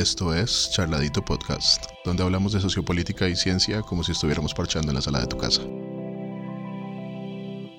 Esto 0.00 0.34
es 0.34 0.70
Charladito 0.70 1.22
Podcast, 1.22 1.84
donde 2.06 2.22
hablamos 2.22 2.54
de 2.54 2.60
sociopolítica 2.60 3.28
y 3.28 3.36
ciencia 3.36 3.82
como 3.82 4.02
si 4.02 4.12
estuviéramos 4.12 4.54
parchando 4.54 4.88
en 4.88 4.94
la 4.94 5.02
sala 5.02 5.20
de 5.20 5.26
tu 5.26 5.36
casa. 5.36 5.60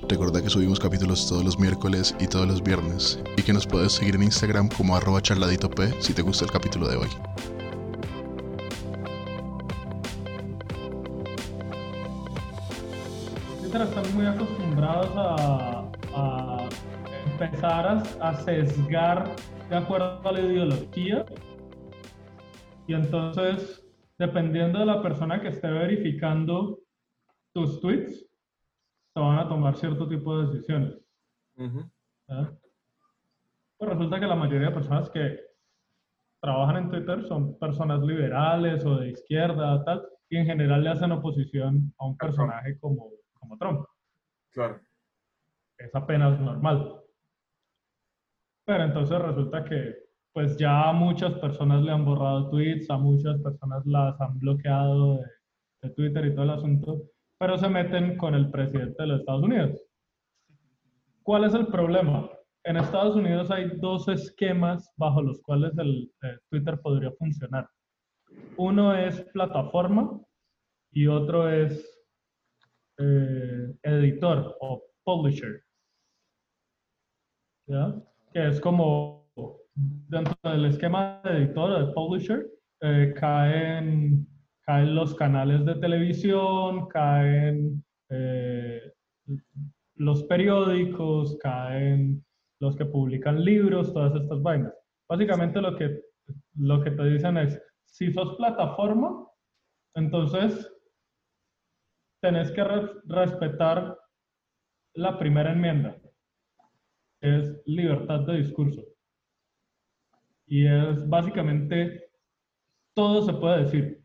Recuerda 0.07 0.39
que 0.43 0.51
subimos 0.51 0.79
capítulos 0.79 1.27
todos 1.27 1.43
los 1.43 1.57
miércoles 1.57 2.13
y 2.19 2.27
todos 2.27 2.47
los 2.47 2.61
viernes, 2.61 3.17
y 3.37 3.41
que 3.41 3.53
nos 3.53 3.65
puedes 3.65 3.93
seguir 3.93 4.13
en 4.13 4.21
Instagram 4.21 4.69
como 4.69 4.95
arroba 4.95 5.19
charladitop 5.19 5.79
si 5.99 6.13
te 6.13 6.21
gusta 6.21 6.45
el 6.45 6.51
capítulo 6.51 6.87
de 6.87 6.97
hoy. 6.97 7.09
están 13.65 14.15
muy 14.15 14.27
acostumbrados 14.27 15.09
a, 15.15 15.85
a 16.13 16.69
empezar 17.31 17.87
a, 17.87 18.29
a, 18.29 18.35
sesgar 18.43 19.35
de 19.71 19.75
acuerdo 19.75 20.21
a 20.23 20.31
la 20.31 20.39
ideología. 20.39 21.25
Y 22.91 22.93
entonces, 22.93 23.89
dependiendo 24.19 24.79
de 24.79 24.85
la 24.85 25.01
persona 25.01 25.41
que 25.41 25.47
esté 25.47 25.71
verificando 25.71 26.79
tus 27.53 27.79
tweets, 27.79 28.29
se 29.13 29.17
van 29.17 29.39
a 29.39 29.47
tomar 29.47 29.77
cierto 29.77 30.09
tipo 30.09 30.37
de 30.37 30.47
decisiones. 30.47 30.99
Pues 31.55 32.49
resulta 33.79 34.19
que 34.19 34.25
la 34.25 34.35
mayoría 34.35 34.67
de 34.67 34.73
personas 34.73 35.09
que 35.09 35.39
trabajan 36.41 36.83
en 36.83 36.89
Twitter 36.89 37.23
son 37.23 37.57
personas 37.59 38.01
liberales 38.01 38.85
o 38.85 38.97
de 38.97 39.11
izquierda, 39.11 39.81
tal, 39.85 40.05
y 40.27 40.35
en 40.35 40.45
general 40.45 40.83
le 40.83 40.89
hacen 40.89 41.13
oposición 41.13 41.93
a 41.97 42.07
un 42.07 42.17
personaje 42.17 42.77
como 42.77 43.09
como 43.35 43.57
Trump. 43.57 43.85
Claro. 44.51 44.81
Es 45.77 45.95
apenas 45.95 46.37
normal. 46.41 47.01
Pero 48.65 48.83
entonces 48.83 49.17
resulta 49.17 49.63
que 49.63 50.10
pues 50.33 50.57
ya 50.57 50.89
a 50.89 50.93
muchas 50.93 51.33
personas 51.35 51.83
le 51.83 51.91
han 51.91 52.05
borrado 52.05 52.49
tweets, 52.49 52.89
a 52.89 52.97
muchas 52.97 53.39
personas 53.41 53.85
las 53.85 54.19
han 54.21 54.39
bloqueado 54.39 55.19
de, 55.81 55.89
Twitter 55.91 56.25
y 56.25 56.33
todo 56.33 56.43
el 56.43 56.49
asunto, 56.51 57.01
pero 57.39 57.57
se 57.57 57.67
meten 57.67 58.17
con 58.17 58.35
el 58.35 58.51
presidente 58.51 58.95
de 58.99 59.07
los 59.07 59.19
Estados 59.21 59.43
Unidos. 59.43 59.83
¿Cuál 61.23 61.45
es 61.45 61.53
el 61.53 61.67
problema? 61.67 62.29
En 62.63 62.77
Estados 62.77 63.15
Unidos 63.15 63.49
hay 63.49 63.71
dos 63.77 64.07
esquemas 64.07 64.91
bajo 64.95 65.21
los 65.21 65.41
cuales 65.41 65.75
el, 65.79 66.11
el 66.21 66.39
Twitter 66.49 66.79
podría 66.81 67.11
funcionar. 67.13 67.67
Uno 68.57 68.95
es 68.95 69.21
plataforma 69.33 70.21
y 70.91 71.07
otro 71.07 71.49
es 71.49 72.01
eh, 72.99 73.73
editor 73.83 74.55
o 74.59 74.83
publisher. 75.03 75.63
¿Ya? 77.67 77.95
Que 78.33 78.49
es 78.49 78.61
como 78.61 79.27
dentro 79.75 80.35
del 80.43 80.65
esquema 80.65 81.21
de 81.23 81.37
editor 81.37 81.85
de 81.85 81.93
publisher, 81.93 82.47
eh, 82.81 83.13
caen, 83.17 84.27
caen 84.65 84.95
los 84.95 85.15
canales 85.15 85.65
de 85.65 85.75
televisión, 85.75 86.87
caen 86.87 87.83
eh, 88.09 88.81
los 89.95 90.23
periódicos, 90.23 91.37
caen 91.41 92.23
los 92.59 92.75
que 92.75 92.85
publican 92.85 93.43
libros, 93.43 93.93
todas 93.93 94.15
estas 94.15 94.41
vainas. 94.41 94.73
Básicamente 95.07 95.61
lo 95.61 95.75
que, 95.75 96.01
lo 96.55 96.81
que 96.83 96.91
te 96.91 97.03
dicen 97.05 97.37
es, 97.37 97.61
si 97.85 98.11
sos 98.11 98.35
plataforma, 98.37 99.27
entonces 99.95 100.71
tenés 102.21 102.51
que 102.51 102.63
respetar 103.05 103.97
la 104.93 105.17
primera 105.17 105.53
enmienda, 105.53 105.97
es 107.21 107.61
libertad 107.65 108.21
de 108.21 108.37
discurso. 108.37 108.90
Y 110.51 110.67
es 110.67 111.07
básicamente, 111.07 112.11
todo 112.93 113.21
se 113.21 113.31
puede 113.31 113.63
decir. 113.63 114.03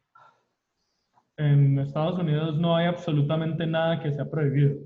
En 1.37 1.77
Estados 1.81 2.21
Unidos 2.21 2.57
no 2.57 2.77
hay 2.77 2.87
absolutamente 2.87 3.67
nada 3.67 4.01
que 4.01 4.13
sea 4.13 4.31
prohibido. 4.31 4.79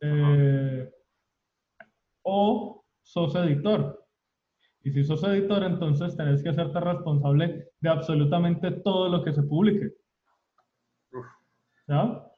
Eh, 0.00 0.88
o 2.22 2.84
sos 3.02 3.34
editor. 3.34 4.06
Y 4.84 4.92
si 4.92 5.02
sos 5.02 5.24
editor, 5.24 5.64
entonces 5.64 6.16
tenés 6.16 6.40
que 6.40 6.50
hacerte 6.50 6.78
responsable 6.78 7.72
de 7.80 7.88
absolutamente 7.88 8.70
todo 8.70 9.08
lo 9.08 9.24
que 9.24 9.32
se 9.32 9.42
publique. 9.42 9.92
¿no? 11.88 12.30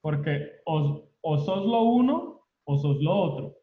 Porque 0.00 0.62
o, 0.64 1.10
o 1.20 1.38
sos 1.40 1.66
lo 1.66 1.82
uno 1.82 2.46
o 2.64 2.78
sos 2.78 3.02
lo 3.02 3.14
otro. 3.14 3.59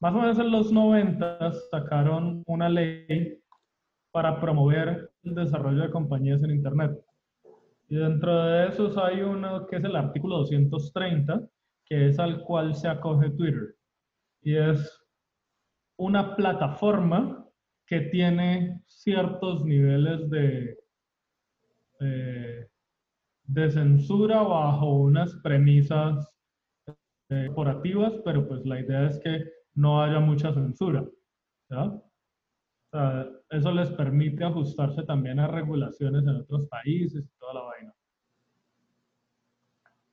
Más 0.00 0.14
o 0.14 0.18
menos 0.18 0.38
en 0.38 0.50
los 0.50 0.72
90 0.72 1.52
sacaron 1.70 2.42
una 2.46 2.68
ley 2.68 3.38
para 4.12 4.40
promover 4.40 5.10
el 5.22 5.34
desarrollo 5.34 5.82
de 5.82 5.90
compañías 5.90 6.42
en 6.42 6.50
Internet. 6.50 6.98
Y 7.88 7.96
dentro 7.96 8.44
de 8.44 8.68
esos 8.68 8.96
hay 8.98 9.22
uno 9.22 9.66
que 9.66 9.76
es 9.76 9.84
el 9.84 9.96
artículo 9.96 10.38
230, 10.38 11.48
que 11.84 12.08
es 12.08 12.18
al 12.18 12.42
cual 12.42 12.74
se 12.74 12.88
acoge 12.88 13.30
Twitter. 13.30 13.76
Y 14.42 14.56
es 14.56 15.02
una 15.96 16.36
plataforma 16.36 17.46
que 17.86 18.00
tiene 18.00 18.82
ciertos 18.86 19.64
niveles 19.64 20.28
de, 20.28 20.78
de 22.00 22.68
de 23.46 23.70
censura 23.70 24.42
bajo 24.42 24.92
unas 24.94 25.34
premisas 25.36 26.36
eh, 27.30 27.46
corporativas, 27.46 28.14
pero 28.24 28.46
pues 28.46 28.64
la 28.66 28.80
idea 28.80 29.06
es 29.06 29.18
que 29.20 29.44
no 29.76 30.02
haya 30.02 30.18
mucha 30.20 30.52
censura. 30.52 31.04
¿ya? 31.70 31.92
eso 33.50 33.72
les 33.72 33.90
permite 33.90 34.42
ajustarse 34.42 35.02
también 35.02 35.38
a 35.38 35.48
regulaciones 35.48 36.22
en 36.22 36.36
otros 36.36 36.66
países 36.68 37.24
y 37.24 37.38
toda 37.38 37.54
la 37.54 37.60
vaina. 37.62 37.92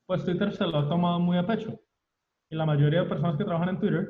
Pues 0.05 0.25
Twitter 0.25 0.51
se 0.51 0.67
lo 0.67 0.79
ha 0.79 0.89
tomado 0.89 1.19
muy 1.19 1.37
a 1.37 1.47
pecho. 1.47 1.79
Y 2.49 2.55
la 2.55 2.65
mayoría 2.65 3.03
de 3.03 3.09
personas 3.09 3.37
que 3.37 3.45
trabajan 3.45 3.69
en 3.69 3.79
Twitter 3.79 4.07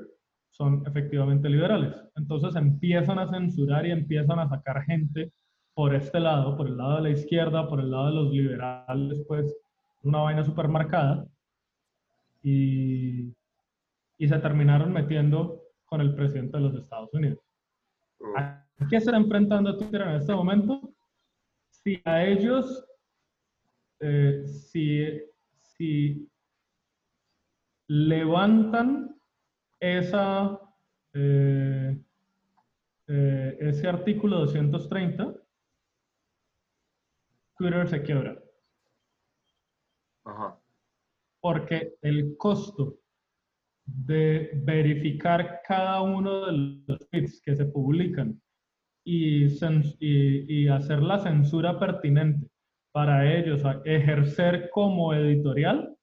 son 0.49 0.83
efectivamente 0.85 1.47
liberales. 1.49 1.95
Entonces 2.15 2.55
empiezan 2.55 3.19
a 3.19 3.29
censurar 3.29 3.85
y 3.85 3.91
empiezan 3.91 4.39
a 4.39 4.49
sacar 4.49 4.83
gente 4.83 5.31
por 5.73 5.95
este 5.95 6.19
lado, 6.19 6.57
por 6.57 6.67
el 6.67 6.77
lado 6.77 6.97
de 6.97 7.01
la 7.03 7.09
izquierda, 7.09 7.67
por 7.67 7.79
el 7.79 7.91
lado 7.91 8.07
de 8.07 8.13
los 8.13 8.31
liberales, 8.31 9.23
pues 9.27 9.55
una 10.03 10.19
vaina 10.19 10.43
súper 10.43 10.67
marcada. 10.67 11.25
Y, 12.43 13.33
y 14.23 14.27
se 14.29 14.39
terminaron 14.39 14.93
metiendo 14.93 15.63
con 15.83 15.99
el 15.99 16.15
presidente 16.15 16.55
de 16.55 16.63
los 16.63 16.75
Estados 16.75 17.13
Unidos. 17.13 17.39
¿A 18.37 18.65
qué 18.89 19.01
se 19.01 19.07
está 19.07 19.17
enfrentando 19.17 19.77
Twitter 19.77 19.99
en 20.01 20.15
este 20.15 20.33
momento? 20.33 20.79
Si 21.67 22.01
a 22.05 22.23
ellos, 22.23 22.85
eh, 23.99 24.45
si, 24.47 25.05
si 25.59 26.31
levantan 27.87 29.13
esa, 29.81 30.57
eh, 31.11 32.01
eh, 33.07 33.57
ese 33.59 33.89
artículo 33.89 34.39
230, 34.39 35.35
Twitter 37.57 37.89
se 37.89 38.01
quiebra. 38.01 38.41
Ajá. 40.23 40.57
Porque 41.41 41.97
el 42.01 42.37
costo 42.37 43.02
de 43.85 44.51
verificar 44.63 45.61
cada 45.67 46.01
uno 46.01 46.45
de 46.45 46.83
los 46.87 47.09
tweets 47.09 47.41
que 47.41 47.55
se 47.55 47.65
publican 47.65 48.41
y, 49.05 49.47
y, 49.99 50.67
hacer 50.69 51.01
la 51.01 51.19
censura 51.19 51.77
pertinente 51.77 52.47
para 52.93 53.33
ellos 53.33 53.61
ejercer 53.83 54.69
como 54.69 55.13
editorial 55.13 55.97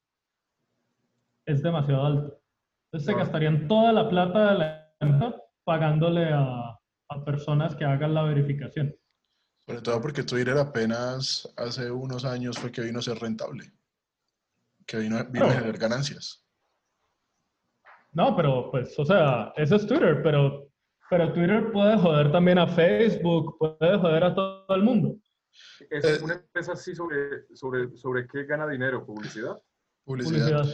es 1.46 1.62
demasiado 1.62 2.04
alto. 2.04 2.42
Entonces 2.86 3.06
se 3.06 3.18
gastarían 3.18 3.68
toda 3.68 3.92
la 3.92 4.08
plata 4.08 4.52
de 4.52 4.58
la 4.58 4.94
empresa 5.00 5.36
pagándole 5.64 6.28
a, 6.32 6.78
a 7.10 7.24
personas 7.24 7.74
que 7.74 7.84
hagan 7.84 8.14
la 8.14 8.22
verificación. 8.22 8.94
Sobre 9.66 9.82
todo 9.82 10.00
porque 10.00 10.22
Twitter 10.22 10.56
apenas 10.58 11.48
hace 11.56 11.90
unos 11.90 12.24
años 12.24 12.58
fue 12.58 12.72
que 12.72 12.82
vino 12.82 12.98
a 12.98 13.02
ser 13.02 13.18
rentable, 13.18 13.72
que 14.86 14.98
vino, 14.98 15.16
a 15.16 15.24
generar 15.24 15.78
ganancias. 15.78 16.44
No, 18.12 18.36
pero 18.36 18.70
pues, 18.70 18.98
o 18.98 19.04
sea, 19.04 19.52
eso 19.56 19.76
es 19.76 19.86
Twitter, 19.86 20.20
pero, 20.22 20.68
pero 21.08 21.32
Twitter 21.32 21.70
puede 21.72 21.96
joder 21.96 22.32
también 22.32 22.58
a 22.58 22.66
Facebook, 22.66 23.56
puede 23.58 23.98
joder 23.98 24.24
a 24.24 24.34
todo 24.34 24.74
el 24.74 24.82
mundo. 24.82 25.16
¿Es 25.90 26.04
eh, 26.04 26.18
una 26.22 26.34
empresa 26.34 26.72
así 26.72 26.94
sobre, 26.94 27.46
sobre, 27.54 27.96
sobre 27.96 28.26
qué 28.26 28.44
gana 28.44 28.66
dinero? 28.68 29.04
¿Publicidad? 29.04 29.60
Publicidad. 30.04 30.66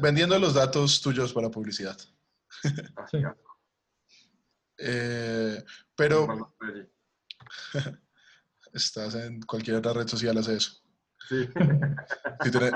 Vendiendo 0.00 0.38
los 0.38 0.54
datos 0.54 1.00
tuyos 1.00 1.32
para 1.32 1.50
publicidad. 1.50 1.96
Ah, 2.96 3.06
sí. 3.10 3.18
eh, 4.78 5.62
pero... 5.94 6.54
Estás 8.72 9.14
en 9.16 9.42
cualquier 9.42 9.76
otra 9.76 9.92
red 9.92 10.08
social, 10.08 10.36
hace 10.38 10.56
eso. 10.56 10.81
Sí. 11.28 11.48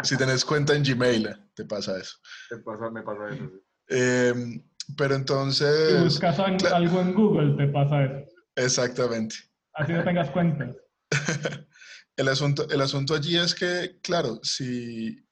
si, 0.05 0.17
tenés, 0.17 0.45
cuenta 0.45 0.75
en 0.75 0.83
Gmail, 0.85 1.29
te 1.55 1.65
pasa 1.65 1.99
eso. 1.99 2.17
Te 2.49 2.59
pasa, 2.59 2.91
me 2.91 3.03
pasa 3.03 3.29
eso. 3.35 3.51
Em, 3.89 4.63
Pero 4.97 5.15
Si 5.15 5.21
entonces, 5.21 6.01
buscas 6.05 6.39
an- 6.39 6.59
cla- 6.59 6.73
algo 6.77 7.01
en 7.01 7.15
Google, 7.15 7.57
te 7.57 7.73
pasa 7.73 8.05
eso. 8.05 8.27
exactamente. 8.55 9.35
Así 9.75 9.93
no 9.93 10.05
tengas 10.05 10.31
cuentas. 10.31 10.77
El 12.17 12.29
asunto, 12.29 12.67
el 12.71 12.81
asunto 12.81 13.15
allí 13.15 13.37
es 13.37 13.55
que, 13.55 13.99
claro, 14.03 14.41
si 14.43 15.23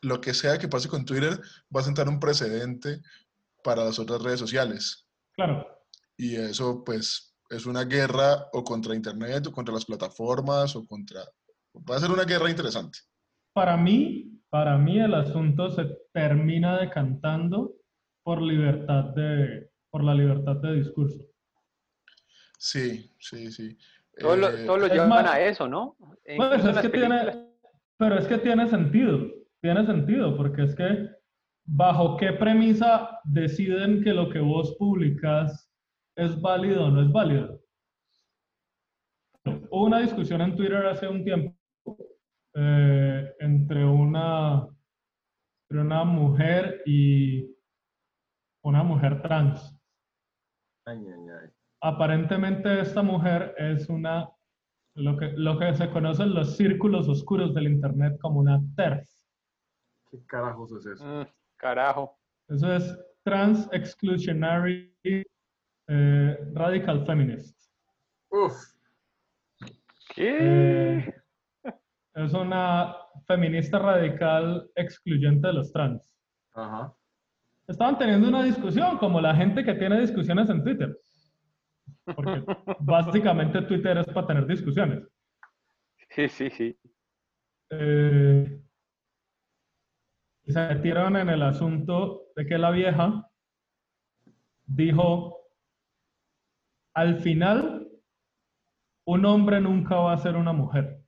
lo 0.00 0.20
que 0.20 0.32
sea 0.32 0.58
que 0.58 0.68
pase 0.68 0.88
con 0.88 1.04
Twitter 1.04 1.40
va 1.74 1.80
a 1.80 1.84
sentar 1.84 2.08
un 2.08 2.20
precedente 2.20 3.00
para 3.64 3.84
las 3.84 3.98
otras 3.98 4.22
redes 4.22 4.38
sociales. 4.38 5.08
Claro. 5.34 5.66
Y 6.16 6.36
eso, 6.36 6.84
pues, 6.84 7.34
es 7.48 7.66
una 7.66 7.82
guerra 7.84 8.46
o 8.52 8.62
contra 8.62 8.94
Internet 8.94 9.48
o 9.48 9.52
contra 9.52 9.74
las 9.74 9.84
plataformas 9.84 10.76
o 10.76 10.86
contra... 10.86 11.20
Va 11.74 11.96
a 11.96 12.00
ser 12.00 12.10
una 12.10 12.24
guerra 12.24 12.50
interesante. 12.50 12.98
Para 13.52 13.76
mí, 13.76 14.40
para 14.48 14.76
mí 14.78 14.98
el 14.98 15.14
asunto 15.14 15.70
se 15.70 15.84
termina 16.12 16.78
decantando 16.80 17.74
por 18.22 18.42
libertad 18.42 19.04
de, 19.14 19.70
por 19.90 20.04
la 20.04 20.14
libertad 20.14 20.56
de 20.56 20.74
discurso. 20.74 21.18
Sí, 22.58 23.10
sí, 23.18 23.50
sí. 23.50 23.76
Todos 24.18 24.38
lo, 24.38 24.48
Eh, 24.50 24.66
todos 24.66 24.80
lo 24.80 24.86
es 24.86 24.92
llevan 24.92 25.08
más- 25.08 25.26
a 25.32 25.40
eso, 25.40 25.66
¿no? 25.68 25.96
Pues 25.98 26.18
incluso 26.28 26.54
en 26.54 26.68
es 26.68 26.74
las 26.74 26.82
que 26.82 26.90
películas. 26.90 27.22
tiene, 27.32 27.46
pero 27.96 28.18
es 28.18 28.26
que 28.26 28.38
tiene 28.38 28.68
sentido, 28.68 29.26
tiene 29.62 29.86
sentido, 29.86 30.36
porque 30.36 30.62
es 30.64 30.74
que 30.74 31.08
bajo 31.64 32.16
qué 32.16 32.32
premisa 32.32 33.18
deciden 33.24 34.02
que 34.02 34.12
lo 34.12 34.28
que 34.30 34.40
vos 34.40 34.74
publicas 34.78 35.70
es 36.16 36.38
válido 36.40 36.86
o 36.86 36.90
no 36.90 37.02
es 37.02 37.10
válido. 37.12 37.60
Hubo 39.70 39.84
una 39.86 40.00
discusión 40.00 40.40
en 40.42 40.54
Twitter 40.56 40.84
hace 40.86 41.08
un 41.08 41.24
tiempo 41.24 41.56
eh, 42.54 43.34
entre 43.38 43.84
una, 43.84 44.66
entre 45.68 45.84
una 45.84 46.04
mujer 46.04 46.82
y 46.86 47.56
una 48.62 48.82
mujer 48.82 49.22
trans. 49.22 49.76
Ay, 50.86 50.98
ay, 50.98 51.28
ay. 51.42 51.50
Aparentemente 51.82 52.80
esta 52.80 53.02
mujer 53.02 53.54
es 53.56 53.88
una, 53.88 54.28
lo 54.94 55.16
que, 55.16 55.32
lo 55.36 55.58
que 55.58 55.74
se 55.74 55.90
conoce 55.90 56.24
en 56.24 56.34
los 56.34 56.56
círculos 56.56 57.08
oscuros 57.08 57.54
del 57.54 57.68
Internet 57.68 58.18
como 58.20 58.40
una 58.40 58.60
TERF. 58.76 59.08
¿Qué 60.10 60.24
carajos 60.26 60.72
es 60.72 60.86
eso? 60.86 61.04
Mm, 61.04 61.26
carajo. 61.56 62.18
Eso 62.48 62.72
es 62.74 62.98
Trans 63.22 63.68
Exclusionary 63.72 64.92
eh, 65.04 66.38
Radical 66.52 67.06
Feminist. 67.06 67.56
Uf, 68.30 68.54
¿Qué? 70.14 70.98
Eh, 70.98 71.19
es 72.14 72.32
una 72.32 72.96
feminista 73.26 73.78
radical 73.78 74.70
excluyente 74.74 75.46
de 75.46 75.52
los 75.52 75.72
trans. 75.72 76.16
ajá. 76.54 76.94
Estaban 77.70 77.98
teniendo 77.98 78.28
una 78.28 78.42
discusión 78.42 78.98
como 78.98 79.20
la 79.20 79.32
gente 79.32 79.62
que 79.62 79.74
tiene 79.74 80.00
discusiones 80.00 80.50
en 80.50 80.64
Twitter. 80.64 80.98
Porque 82.16 82.42
básicamente 82.80 83.62
Twitter 83.62 83.98
es 83.98 84.06
para 84.08 84.26
tener 84.26 84.46
discusiones. 84.46 85.06
Sí, 86.08 86.28
sí, 86.28 86.50
sí. 86.50 86.76
Eh, 87.70 88.60
y 90.44 90.52
se 90.52 90.68
metieron 90.68 91.16
en 91.16 91.28
el 91.28 91.42
asunto 91.42 92.24
de 92.34 92.44
que 92.44 92.58
la 92.58 92.72
vieja 92.72 93.30
dijo, 94.66 95.38
al 96.94 97.20
final, 97.20 97.88
un 99.04 99.24
hombre 99.24 99.60
nunca 99.60 99.94
va 99.94 100.12
a 100.14 100.18
ser 100.18 100.34
una 100.34 100.52
mujer. 100.52 100.99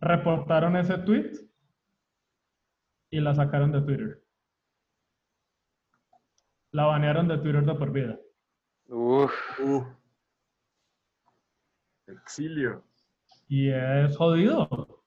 Reportaron 0.00 0.76
ese 0.76 0.98
tweet 0.98 1.32
y 3.10 3.20
la 3.20 3.34
sacaron 3.34 3.72
de 3.72 3.82
Twitter. 3.82 4.24
La 6.72 6.86
banearon 6.86 7.28
de 7.28 7.38
Twitter 7.38 7.64
de 7.64 7.74
por 7.74 7.92
vida. 7.92 8.18
Uf, 8.86 9.32
Uf. 9.60 9.86
Exilio. 12.06 12.84
Y 13.48 13.70
es 13.70 14.16
jodido. 14.16 15.04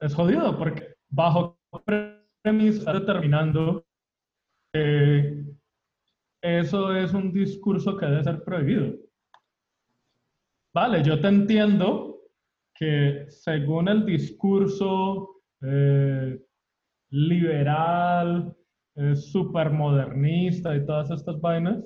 Es 0.00 0.14
jodido 0.14 0.56
porque 0.58 0.96
bajo 1.08 1.58
premisa 2.42 2.78
está 2.78 2.92
determinando 2.94 3.84
que 4.72 5.44
eso 6.42 6.94
es 6.94 7.12
un 7.12 7.32
discurso 7.32 7.96
que 7.96 8.06
debe 8.06 8.24
ser 8.24 8.44
prohibido. 8.44 8.96
Vale, 10.72 11.02
yo 11.02 11.20
te 11.20 11.28
entiendo 11.28 12.09
que 12.80 13.26
según 13.28 13.88
el 13.88 14.06
discurso 14.06 15.42
eh, 15.62 16.40
liberal, 17.10 18.56
eh, 18.96 19.14
supermodernista 19.14 20.74
y 20.74 20.86
todas 20.86 21.10
estas 21.10 21.38
vainas, 21.40 21.84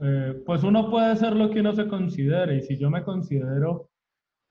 eh, 0.00 0.40
pues 0.46 0.62
uno 0.62 0.88
puede 0.88 1.16
ser 1.16 1.34
lo 1.34 1.50
que 1.50 1.60
uno 1.60 1.72
se 1.74 1.88
considere. 1.88 2.58
Y 2.58 2.62
si 2.62 2.78
yo 2.78 2.90
me 2.90 3.02
considero, 3.02 3.90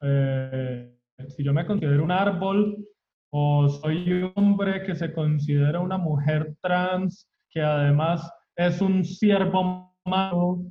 eh, 0.01 0.94
si 1.30 1.44
yo 1.44 1.54
me 1.54 1.65
considero 1.65 2.04
un 2.04 2.12
árbol, 2.12 2.86
o 3.31 3.68
soy 3.69 4.12
un 4.12 4.31
hombre 4.36 4.83
que 4.83 4.95
se 4.95 5.13
considera 5.13 5.80
una 5.80 5.98
mujer 5.98 6.56
trans, 6.62 7.27
que 7.50 7.62
además 7.62 8.30
es 8.57 8.81
un 8.81 9.04
siervo 9.06 9.95
malo, 10.06 10.62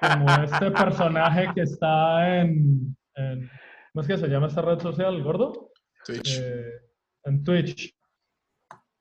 como 0.00 0.30
este 0.44 0.70
personaje 0.72 1.48
que 1.54 1.62
está 1.62 2.40
en, 2.42 2.94
en- 3.14 3.48
¿cómo 3.96 4.02
es 4.02 4.08
que 4.08 4.18
se 4.18 4.28
llama 4.28 4.48
esta 4.48 4.60
red 4.60 4.78
social, 4.78 5.22
gordo? 5.22 5.70
Twitch. 6.04 6.38
eh, 6.38 6.82
en 7.24 7.42
Twitch. 7.42 7.96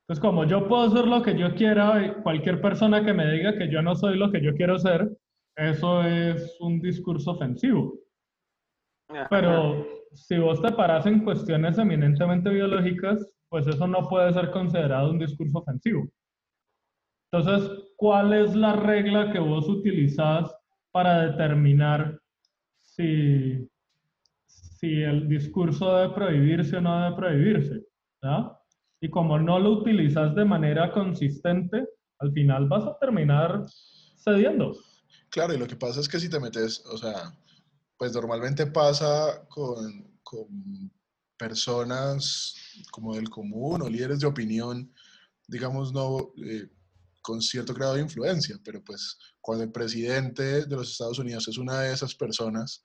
Entonces, 0.08 0.22
como 0.22 0.46
yo 0.46 0.70
puedo 0.70 0.90
ser 0.90 1.06
lo 1.06 1.22
que 1.22 1.38
yo 1.38 1.54
quiera, 1.54 2.02
y 2.02 2.22
cualquier 2.24 2.62
persona 2.62 3.04
que 3.04 3.14
me 3.14 3.30
diga 3.30 3.58
que 3.58 3.70
yo 3.70 3.82
no 3.82 3.94
soy 3.94 4.18
lo 4.18 4.32
que 4.32 4.42
yo 4.42 4.56
quiero 4.56 4.80
ser, 4.80 5.10
eso 5.58 6.02
es 6.02 6.56
un 6.62 6.80
discurso 6.80 7.32
ofensivo. 7.32 8.00
Pero 9.30 9.86
si 10.14 10.38
vos 10.38 10.62
te 10.62 10.72
paras 10.72 11.06
en 11.08 11.26
cuestiones 11.26 11.78
eminentemente 11.78 12.50
biológicas, 12.50 13.34
pues 13.50 13.68
eso 13.68 13.86
no 13.88 14.08
puede 14.08 14.32
ser 14.32 14.50
considerado 14.52 15.12
un 15.12 15.20
discurso 15.20 15.58
ofensivo. 15.58 16.08
Entonces, 17.34 17.92
¿cuál 17.98 18.32
es 18.32 18.56
la 18.56 18.78
regla 18.78 19.34
que 19.34 19.40
vos 19.40 19.68
utilizás 19.68 20.56
para 20.94 21.32
determinar 21.32 22.18
si, 22.82 23.68
si 24.86 25.02
el 25.02 25.28
discurso 25.28 25.96
debe 25.96 26.14
prohibirse 26.14 26.78
o 26.78 26.82
no 26.82 27.02
debe 27.02 27.16
prohibirse? 27.16 27.86
¿ya? 28.22 28.52
Y 29.02 29.10
como 29.10 29.40
no 29.40 29.60
lo 29.60 29.72
utilizas 29.72 30.36
de 30.36 30.46
manera 30.46 30.92
consistente, 30.92 31.88
al 32.20 32.32
final 32.32 32.68
vas 32.68 32.86
a 32.86 32.98
terminar 33.00 33.66
cediendo. 34.18 34.78
Claro, 35.30 35.54
y 35.54 35.58
lo 35.58 35.68
que 35.68 35.76
pasa 35.76 36.00
es 36.00 36.08
que 36.08 36.20
si 36.20 36.30
te 36.30 36.40
metes, 36.40 36.86
o 36.86 36.98
sea, 36.98 37.34
pues 37.98 38.14
normalmente 38.14 38.68
pasa 38.68 39.46
con, 39.50 40.20
con 40.24 40.92
personas 41.38 42.56
como 42.92 43.16
del 43.16 43.30
común 43.30 43.82
o 43.82 43.90
líderes 43.90 44.20
de 44.20 44.28
opinión, 44.28 44.94
digamos, 45.48 45.94
no 45.94 46.32
eh, 46.46 46.70
con 47.22 47.42
cierto 47.42 47.74
grado 47.74 47.96
de 47.96 48.02
influencia, 48.02 48.58
pero 48.64 48.84
pues 48.84 49.18
cuando 49.42 49.64
el 49.64 49.72
presidente 49.72 50.66
de 50.66 50.76
los 50.76 50.92
Estados 50.92 51.20
Unidos 51.20 51.48
es 51.48 51.58
una 51.58 51.82
de 51.82 51.94
esas 51.94 52.16
personas, 52.16 52.82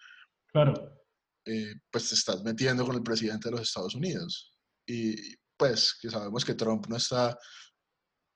Claro. 0.52 1.00
Eh, 1.44 1.75
pues 1.90 2.09
te 2.09 2.14
estás 2.14 2.42
metiendo 2.42 2.85
con 2.85 2.94
el 2.97 3.02
presidente 3.02 3.49
de 3.49 3.52
los 3.52 3.62
Estados 3.62 3.94
Unidos. 3.94 4.52
Y 4.87 5.14
pues 5.56 5.94
que 6.00 6.11
sabemos 6.11 6.44
que 6.44 6.54
Trump 6.54 6.87
no 6.88 6.97
está 6.97 7.37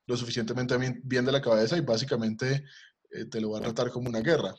lo 0.07 0.17
suficientemente 0.17 0.77
bien- 0.77 1.25
de 1.25 1.33
la 1.33 1.41
cabeza 1.41 1.77
y 1.77 1.81
básicamente 1.81 2.65
eh, 3.11 3.27
te 3.27 3.41
lo 3.41 3.51
va 3.51 3.59
a 3.59 3.63
tratar 3.63 3.91
como 3.91 4.09
una 4.09 4.21
guerra. 4.21 4.55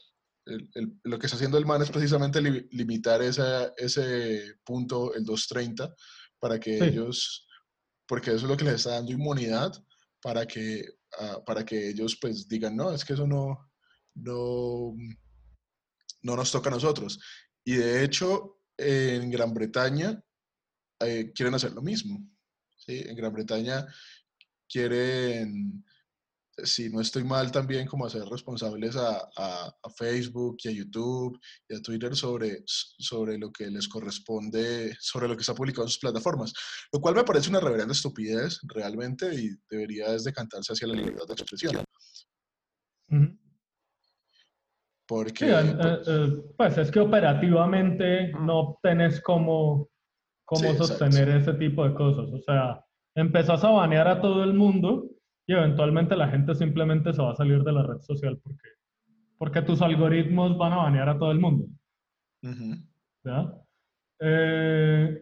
El- 0.45 0.69
el- 0.75 0.99
lo 1.03 1.19
que 1.19 1.25
está 1.27 1.35
haciendo 1.35 1.57
el 1.57 1.65
man 1.65 1.81
es 1.81 1.89
precisamente 1.91 2.41
li- 2.41 2.67
limitar 2.71 3.21
esa- 3.21 3.73
ese 3.77 4.55
punto, 4.63 5.13
el 5.13 5.25
230, 5.25 5.93
para 6.39 6.59
que 6.59 6.77
Sí. 6.77 6.83
ellos, 6.85 7.47
porque 8.07 8.29
eso 8.31 8.45
es 8.45 8.49
lo 8.51 8.55
que 8.57 8.63
les 8.65 8.75
está 8.75 8.91
dando 8.91 9.11
inmunidad 9.11 9.71
para 10.21 10.45
que, 10.45 10.85
ah, 11.19 11.43
para 11.45 11.65
que 11.65 11.89
ellos 11.89 12.17
pues 12.21 12.47
digan, 12.47 12.75
no, 12.75 12.91
es 12.93 13.03
que 13.05 13.13
eso 13.13 13.27
no, 13.27 13.71
no, 14.15 14.93
no 16.23 16.35
nos 16.35 16.51
toca 16.51 16.69
a 16.69 16.73
nosotros. 16.73 17.19
Y 17.65 17.75
de 17.75 18.03
hecho, 18.03 18.62
en 18.77 19.29
Gran 19.31 19.53
Bretaña 19.53 20.24
eh, 21.00 21.31
quieren 21.34 21.55
hacer 21.55 21.74
lo 21.74 21.81
mismo. 21.81 22.19
¿sí? 22.77 23.03
En 23.05 23.15
Gran 23.15 23.34
Bretaña 23.34 23.86
quieren, 24.69 25.84
si 26.63 26.89
no 26.89 27.01
estoy 27.01 27.24
mal, 27.24 27.51
también 27.51 27.88
como 27.88 28.05
hacer 28.05 28.24
responsables 28.25 28.95
a, 28.95 29.29
a- 29.36 29.74
Facebook 29.98 30.57
y 30.63 30.67
a 30.67 30.72
YouTube 30.72 31.39
y 31.69 31.75
a 31.75 31.81
Twitter 31.81 32.15
sobre, 32.15 32.63
sobre 32.65 33.38
lo 33.38 33.51
que 33.51 33.67
les 33.72 33.88
corresponde, 33.88 34.95
sobre 35.00 35.27
lo 35.27 35.36
que 35.36 35.41
está 35.41 35.55
publicado 35.55 35.84
en 35.86 35.89
sus 35.89 36.00
plataformas. 36.00 36.53
Lo 36.91 37.00
cual 37.00 37.15
me 37.15 37.24
parece 37.24 37.50
una 37.50 37.60
reverenda 37.62 37.93
estupidez 37.93 38.60
realmente 38.63 39.34
y 39.34 39.50
debería 39.69 40.12
decantarse 40.17 40.74
hacia 40.74 40.88
la 40.88 40.95
libertad 40.95 41.25
de 41.27 41.34
expresión. 41.34 41.84
Ujú. 43.10 43.39
Porque, 45.07 45.45
Sí, 45.45 45.51
eh, 45.51 45.77
eh, 45.79 45.97
eh, 46.07 46.27
pues 46.57 46.77
es 46.77 46.89
que 46.89 47.00
operativamente 47.00 48.31
no 48.41 48.79
tenés 48.81 49.21
cómo, 49.21 49.89
cómo 50.45 50.62
Sí, 50.62 50.67
exacto. 50.67 50.88
sostener 50.88 51.29
ese 51.29 51.53
tipo 51.53 51.88
de 51.88 51.93
cosas. 51.93 52.31
O 52.31 52.39
sea, 52.41 52.83
empezás 53.15 53.63
a 53.63 53.69
banear 53.69 54.07
a 54.07 54.19
todo 54.21 54.43
el 54.43 54.53
mundo 54.53 55.09
y 55.47 55.53
eventualmente 55.53 56.15
la 56.15 56.27
gente 56.29 56.55
simplemente 56.55 57.13
se 57.13 57.21
va 57.21 57.31
a 57.31 57.35
salir 57.35 57.63
de 57.63 57.71
la 57.71 57.83
red 57.83 58.00
social 58.01 58.39
porque, 58.43 58.69
porque 59.38 59.62
tus 59.62 59.81
algoritmos 59.81 60.57
van 60.57 60.74
a 60.74 60.77
banear 60.77 61.09
a 61.09 61.19
todo 61.19 61.31
el 61.31 61.39
mundo. 61.39 61.67
Eh, 64.19 65.21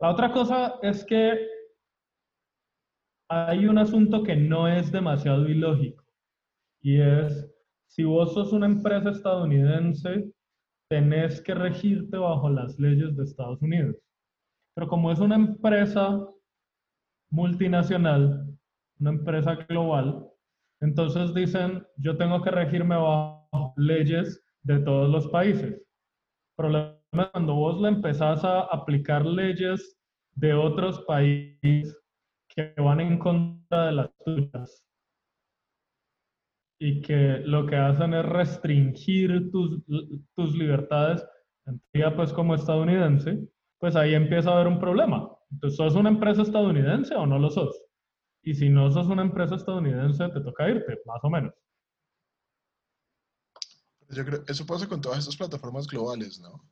la 0.00 0.10
otra 0.10 0.32
cosa 0.32 0.78
es 0.82 1.04
que 1.04 1.48
hay 3.30 3.66
un 3.66 3.78
asunto 3.78 4.22
que 4.22 4.36
no 4.36 4.68
es 4.68 4.90
demasiado 4.92 5.48
ilógico 5.48 6.04
y 6.80 7.00
es, 7.00 7.50
si 7.88 8.04
vos 8.04 8.34
sos 8.34 8.52
una 8.52 8.66
empresa 8.66 9.10
estadounidense, 9.10 10.30
tenés 10.90 11.40
que 11.40 11.54
regirte 11.54 12.16
bajo 12.16 12.48
las 12.48 12.78
leyes 12.78 13.16
de 13.16 13.24
Estados 13.24 13.60
Unidos. 13.62 13.96
Pero 14.74 14.88
como 14.88 15.10
es 15.10 15.18
una 15.18 15.36
empresa 15.36 16.24
multinacional, 17.30 18.46
una 19.00 19.10
empresa 19.10 19.54
global, 19.68 20.26
entonces 20.80 21.34
dicen, 21.34 21.84
yo 21.96 22.16
tengo 22.16 22.42
que 22.42 22.50
regirme 22.50 22.94
bajo 22.94 23.74
leyes 23.76 24.40
de 24.62 24.78
todos 24.80 25.10
los 25.10 25.26
países. 25.28 25.82
Problema 26.56 26.94
es 27.12 27.28
cuando 27.32 27.54
vos 27.54 27.80
le 27.80 27.88
empezás 27.88 28.44
a 28.44 28.60
aplicar 28.60 29.24
leyes 29.24 29.98
de 30.34 30.54
otros 30.54 31.00
países 31.06 31.98
que 32.48 32.74
van 32.76 33.00
en 33.00 33.18
contra 33.18 33.86
de 33.86 33.92
las 33.92 34.10
tuyas 34.24 34.87
y 36.78 37.02
que 37.02 37.42
lo 37.44 37.66
que 37.66 37.76
hacen 37.76 38.14
es 38.14 38.24
restringir 38.24 39.50
tus, 39.50 39.82
tus 40.34 40.54
libertades, 40.56 41.24
en 41.66 41.80
teoría, 41.92 42.14
pues 42.14 42.32
como 42.32 42.54
estadounidense, 42.54 43.48
pues 43.78 43.96
ahí 43.96 44.14
empieza 44.14 44.50
a 44.50 44.54
haber 44.54 44.68
un 44.68 44.78
problema. 44.78 45.28
Entonces, 45.50 45.76
¿sos 45.76 45.94
una 45.94 46.08
empresa 46.08 46.42
estadounidense 46.42 47.14
o 47.14 47.26
no 47.26 47.38
lo 47.38 47.50
sos? 47.50 47.82
Y 48.42 48.54
si 48.54 48.68
no 48.68 48.90
sos 48.90 49.08
una 49.08 49.22
empresa 49.22 49.56
estadounidense, 49.56 50.28
te 50.28 50.40
toca 50.40 50.68
irte, 50.68 51.00
más 51.04 51.20
o 51.22 51.30
menos. 51.30 51.54
Yo 54.10 54.24
creo, 54.24 54.44
eso 54.46 54.64
pasa 54.64 54.88
con 54.88 55.00
todas 55.00 55.18
estas 55.18 55.36
plataformas 55.36 55.86
globales, 55.86 56.40
¿no? 56.40 56.64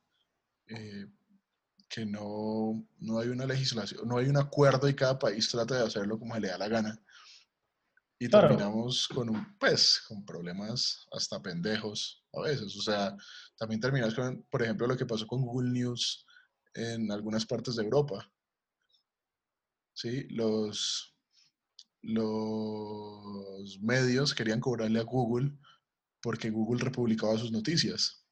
Eh, 0.68 1.06
que 1.88 2.06
no, 2.06 2.86
no 2.98 3.18
hay 3.18 3.28
una 3.28 3.46
legislación, 3.46 4.08
no 4.08 4.18
hay 4.18 4.28
un 4.28 4.38
acuerdo 4.38 4.88
y 4.88 4.94
cada 4.94 5.18
país 5.18 5.48
trata 5.50 5.76
de 5.76 5.84
hacerlo 5.84 6.18
como 6.18 6.34
se 6.34 6.40
le 6.40 6.48
da 6.48 6.58
la 6.58 6.68
gana. 6.68 7.00
Y 8.18 8.28
Claro. 8.28 8.48
terminamos 8.48 9.06
con 9.08 9.28
un, 9.28 9.58
pues, 9.58 10.02
con 10.08 10.24
problemas 10.24 11.06
hasta 11.12 11.42
pendejos 11.42 12.24
a 12.32 12.42
veces. 12.42 12.76
O 12.76 12.82
sea, 12.82 13.14
también 13.56 13.80
terminas 13.80 14.14
con, 14.14 14.42
por 14.50 14.62
ejemplo, 14.62 14.86
lo 14.86 14.96
que 14.96 15.04
pasó 15.04 15.26
con 15.26 15.42
Google 15.42 15.70
News 15.70 16.24
en 16.74 17.12
algunas 17.12 17.44
partes 17.44 17.76
de 17.76 17.84
Europa. 17.84 18.30
Sí, 19.94 20.26
los, 20.30 21.14
los 22.02 23.78
medios 23.80 24.34
querían 24.34 24.60
cobrarle 24.60 25.00
a 25.00 25.04
Google 25.04 25.52
porque 26.22 26.50
Google 26.50 26.84
republicaba 26.84 27.38
sus 27.38 27.52
noticias. 27.52 28.26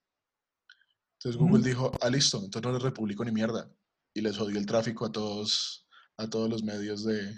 Entonces 1.18 1.40
Google 1.40 1.62
dijo, 1.62 1.92
ah, 2.02 2.10
listo, 2.10 2.38
entonces 2.38 2.62
no 2.62 2.72
les 2.72 2.82
republico 2.82 3.24
ni 3.24 3.32
mierda. 3.32 3.70
Y 4.14 4.20
les 4.20 4.36
jodió 4.36 4.58
el 4.58 4.66
tráfico 4.66 5.06
a 5.06 5.12
todos, 5.12 5.86
a 6.16 6.28
todos 6.28 6.50
los 6.50 6.62
medios 6.62 7.04
de, 7.04 7.34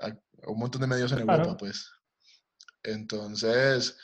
a, 0.00 0.06
a 0.08 0.50
un 0.50 0.58
montón 0.58 0.80
de 0.80 0.86
medios 0.86 1.12
en 1.12 1.18
Claro. 1.18 1.42
Europa, 1.42 1.56
pues. 1.58 1.90
Entonces, 2.82 3.96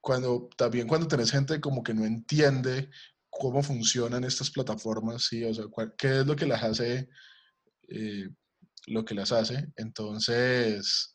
cuando, 0.00 0.48
también 0.56 0.86
cuando 0.88 1.08
tenés 1.08 1.30
gente 1.30 1.60
como 1.60 1.82
que 1.82 1.94
no 1.94 2.04
entiende 2.04 2.90
cómo 3.30 3.62
funcionan 3.62 4.24
estas 4.24 4.50
plataformas, 4.50 5.24
sí, 5.24 5.44
o 5.44 5.52
sea, 5.52 5.66
cuál- 5.68 5.94
qué 5.98 6.20
es 6.20 6.26
lo 6.26 6.34
que 6.36 6.46
las 6.46 6.62
hace, 6.62 7.08
eh, 7.88 8.28
lo 8.86 9.04
que 9.04 9.14
las 9.14 9.32
hace, 9.32 9.68
entonces, 9.76 11.14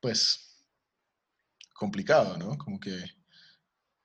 pues, 0.00 0.66
complicado, 1.74 2.36
¿no? 2.36 2.56
Como 2.58 2.78
que 2.80 3.04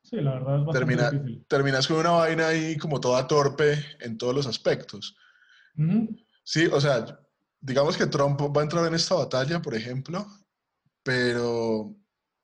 Sí, 0.04 0.18
la 0.18 0.34
verdad 0.34 0.60
es 0.60 0.66
bastante 0.66 0.80
termina, 0.80 1.10
difícil. 1.12 1.46
terminas 1.48 1.88
con 1.88 1.98
una 1.98 2.12
vaina 2.12 2.48
ahí 2.50 2.78
como 2.78 3.00
toda 3.00 3.28
torpe 3.28 3.86
en 4.00 4.18
todos 4.18 4.36
los 4.36 4.46
aspectos. 4.48 5.16
Sí, 6.44 6.66
o 6.66 6.82
sea, 6.82 7.20
digamos 7.62 7.96
que 7.98 8.08
Trump 8.08 8.42
va 8.42 8.62
a 8.62 8.64
entrar 8.64 8.86
en 8.88 8.96
esta 8.96 9.16
batalla, 9.16 9.62
por 9.62 9.76
ejemplo, 9.76 10.26
pero, 11.04 11.96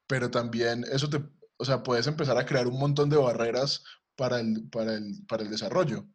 pero 0.07 0.29
también 0.31 0.83
eso 0.91 1.09
te, 1.09 1.21
o 1.57 1.65
sea, 1.65 1.83
puedes 1.83 2.07
empezar 2.07 2.37
a 2.37 2.45
crear 2.45 2.67
un 2.67 2.79
montón 2.79 3.09
de 3.09 3.17
barreras 3.17 3.83
para 4.15 4.39
el, 4.39 4.69
para 4.69 4.93
el, 4.95 5.25
para 5.27 5.43
el 5.43 5.49
desarrollo. 5.49 6.07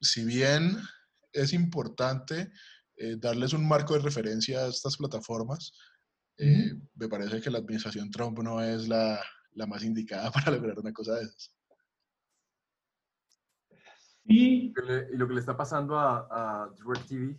Si 0.00 0.24
bien 0.24 0.76
es 1.32 1.52
importante 1.52 2.52
eh, 2.96 3.16
darles 3.18 3.52
un 3.52 3.66
marco 3.66 3.94
de 3.94 4.00
referencia 4.00 4.60
a 4.60 4.68
estas 4.68 4.96
plataformas, 4.96 5.72
eh, 6.38 6.74
me 6.94 7.08
parece 7.08 7.40
que 7.40 7.50
la 7.50 7.58
administración 7.58 8.10
Trump 8.10 8.38
no 8.40 8.62
es 8.62 8.88
la, 8.88 9.22
la 9.52 9.66
más 9.66 9.82
indicada 9.82 10.30
para 10.32 10.50
lograr 10.50 10.78
una 10.78 10.92
cosa 10.92 11.14
de 11.14 11.22
esas. 11.24 11.52
Y 14.24 14.72
¿Qué 14.74 14.82
le- 14.82 15.08
Y 15.12 15.16
lo 15.16 15.26
que 15.28 15.34
le 15.34 15.40
está 15.40 15.56
pasando 15.56 15.98
a, 15.98 16.26
a 16.30 16.70
DirecTV 16.74 17.38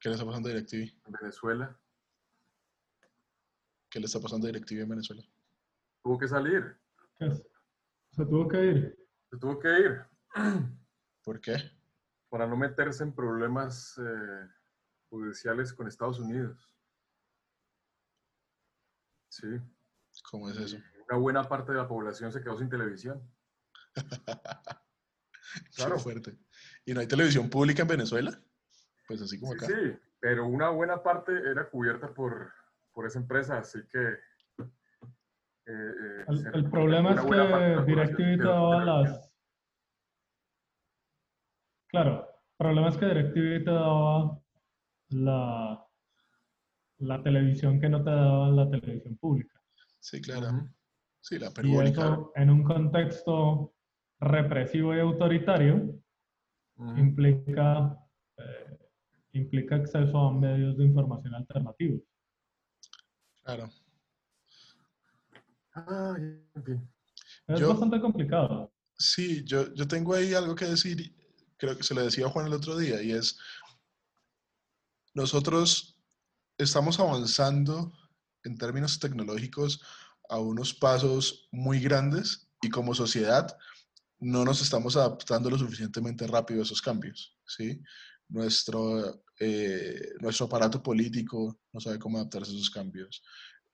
¿Qué 0.00 0.08
le 0.08 0.14
está 0.14 0.24
pasando 0.26 0.48
a 0.48 0.52
DirecTV? 0.52 0.92
en 1.06 1.12
Venezuela, 1.12 1.78
¿Qué 3.90 3.98
le 4.00 4.06
está 4.06 4.20
pasando 4.20 4.46
a 4.46 4.50
DirecTV 4.50 4.80
en 4.82 4.88
Venezuela? 4.88 5.22
tuvo 6.02 6.18
que 6.18 6.28
salir, 6.28 6.80
se 7.18 8.24
tuvo 8.24 8.48
que 8.48 8.64
ir. 8.64 9.08
se 9.30 9.36
tuvo 9.38 9.58
que 9.58 9.68
ir 9.68 10.06
¿Por 11.22 11.40
qué? 11.40 11.56
para 12.30 12.46
no 12.46 12.56
meterse 12.56 13.02
en 13.02 13.14
problemas 13.14 13.98
eh, 13.98 14.48
judiciales 15.10 15.72
con 15.74 15.86
Estados 15.88 16.18
Unidos. 16.20 16.72
Sí, 19.28 19.46
¿Cómo 20.30 20.48
es 20.48 20.56
eso? 20.56 20.78
una 21.08 21.18
buena 21.18 21.44
parte 21.48 21.72
de 21.72 21.78
la 21.78 21.88
población 21.88 22.32
se 22.32 22.40
quedó 22.40 22.56
sin 22.58 22.68
televisión. 22.68 23.22
Claro. 25.74 25.96
Qué 25.96 26.00
fuerte. 26.02 26.38
¿Y 26.84 26.94
no 26.94 27.00
hay 27.00 27.08
televisión 27.08 27.50
pública 27.50 27.82
en 27.82 27.88
Venezuela? 27.88 28.40
Pues 29.10 29.22
así 29.22 29.40
como 29.40 29.54
Sí, 29.54 29.58
acá. 29.58 29.66
sí, 29.66 29.98
pero 30.20 30.46
una 30.46 30.68
buena 30.70 31.02
parte 31.02 31.32
era 31.32 31.68
cubierta 31.68 32.14
por, 32.14 32.52
por 32.92 33.06
esa 33.06 33.18
empresa, 33.18 33.58
así 33.58 33.80
que... 33.90 33.98
eh, 35.66 35.66
eh, 35.66 36.24
El, 36.54 36.70
problema 36.70 37.14
es 37.14 37.20
que 37.20 37.82
DirecTV 37.86 38.44
daba 38.44 38.84
las... 38.84 39.32
Claro, 41.88 42.20
el 42.30 42.56
problema 42.56 42.88
es 42.90 42.96
que 42.98 43.06
DirecTV 43.06 43.64
te 43.64 43.70
daba 43.72 44.40
la, 45.08 45.84
la 46.98 47.22
televisión 47.24 47.80
que 47.80 47.88
no 47.88 48.04
te 48.04 48.10
daba 48.10 48.48
la 48.50 48.70
televisión 48.70 49.16
pública. 49.16 49.60
Sí, 49.98 50.22
claro. 50.22 50.68
Sí, 51.20 51.36
la 51.40 51.48
Y 51.48 51.52
pergólica. 51.52 52.00
eso 52.00 52.32
en 52.36 52.48
un 52.50 52.62
contexto 52.62 53.74
represivo 54.20 54.94
y 54.94 55.00
autoritario 55.00 55.96
implica, 56.96 57.98
implica 59.32 59.76
acceso 59.76 60.18
a 60.18 60.32
medios 60.32 60.76
de 60.76 60.84
información 60.84 61.34
alternativos. 61.34 62.00
Claro. 63.42 63.70
Ay, 65.72 66.22
en 66.54 66.64
fin. 66.64 66.90
Es 67.46 67.60
Yo- 67.60 67.68
bastante 67.68 68.00
complicado. 68.00 68.72
Sí, 68.98 69.42
yo, 69.44 69.72
yo 69.74 69.88
tengo 69.88 70.14
ahí 70.14 70.34
algo 70.34 70.54
que 70.54 70.66
decir, 70.66 71.14
creo 71.56 71.76
que 71.76 71.82
se 71.82 71.94
lo 71.94 72.02
decía 72.02 72.26
a 72.26 72.28
Juan 72.28 72.46
el 72.46 72.52
otro 72.52 72.76
día, 72.76 73.02
y 73.02 73.12
es, 73.12 73.38
nosotros 75.14 75.96
estamos 76.58 77.00
avanzando 77.00 77.92
en 78.44 78.58
términos 78.58 78.98
tecnológicos 78.98 79.82
a 80.28 80.38
unos 80.38 80.74
pasos 80.74 81.48
muy 81.50 81.80
grandes 81.80 82.50
y 82.62 82.68
como 82.68 82.94
sociedad 82.94 83.56
no 84.18 84.44
nos 84.44 84.60
estamos 84.60 84.96
adaptando 84.96 85.48
lo 85.48 85.58
suficientemente 85.58 86.26
rápido 86.26 86.60
a 86.60 86.64
esos 86.64 86.82
cambios, 86.82 87.36
¿sí? 87.46 87.80
Nuestro, 88.30 89.24
eh, 89.38 90.12
nuestro 90.20 90.46
aparato 90.46 90.82
político 90.82 91.60
no 91.72 91.80
sabe 91.80 91.98
cómo 91.98 92.18
adaptarse 92.18 92.52
a 92.52 92.54
esos 92.54 92.70
cambios. 92.70 93.22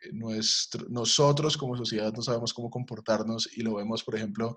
Eh, 0.00 0.10
Nuestro, 0.12 0.86
nosotros 0.88 1.56
como 1.56 1.76
sociedad 1.76 2.12
no 2.12 2.22
sabemos 2.22 2.52
cómo 2.52 2.70
comportarnos 2.70 3.48
y 3.56 3.62
lo 3.62 3.75
vemos, 3.75 4.02
por 4.02 4.16
ejemplo, 4.16 4.56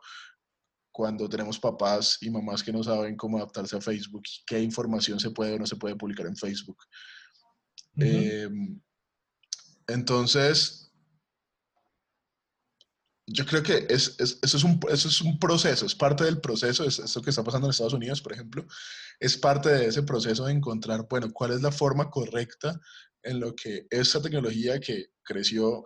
cuando 0.92 1.30
tenemos 1.30 1.60
papás 1.60 2.18
y 2.22 2.30
mamás 2.30 2.64
que 2.64 2.74
no 2.74 2.84
saben 2.84 3.16
cómo 3.16 3.38
adaptarse 3.38 3.78
a 3.78 3.82
Facebook, 3.82 4.24
qué 4.46 4.62
información 4.62 5.20
se 5.20 5.32
puede 5.32 5.54
o 5.54 5.60
no 5.60 5.66
se 5.66 5.76
puede 5.76 5.96
publicar 5.96 6.26
en 6.26 6.36
Facebook. 6.36 6.78
Eh, 7.98 8.50
entonces, 9.88 10.89
yo 13.32 13.46
creo 13.46 13.64
que 13.64 13.86
es, 13.90 14.16
es- 14.20 14.40
eso, 14.42 14.58
es 14.58 14.64
un, 14.64 14.80
eso 14.90 15.08
es 15.08 15.22
un 15.22 15.40
proceso, 15.40 15.86
es 15.86 15.96
parte 15.96 16.24
del 16.24 16.40
proceso, 16.42 16.84
es 16.84 17.00
esto 17.00 17.22
que 17.22 17.30
está 17.30 17.44
pasando 17.44 17.68
en 17.68 17.72
Estados 17.72 17.94
Unidos, 17.94 18.22
por 18.22 18.34
ejemplo, 18.34 18.66
es 19.20 19.38
parte 19.38 19.70
de 19.70 19.86
ese 19.88 20.04
proceso 20.04 20.46
de 20.46 20.54
encontrar, 20.54 21.08
bueno, 21.10 21.32
cuál 21.32 21.52
es 21.52 21.62
la 21.62 21.72
forma 21.72 22.10
correcta 22.10 22.80
en 23.24 23.40
lo 23.40 23.56
que 23.56 23.86
esa 23.90 24.22
tecnología 24.22 24.80
que 24.80 25.08
creció, 25.24 25.84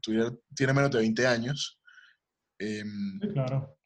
tuviera- 0.00 0.32
tiene 0.54 0.72
menos 0.72 0.90
de 0.90 0.98
20 0.98 1.26
años, 1.26 1.78
Sí, 2.60 3.28
claro. 3.32 3.76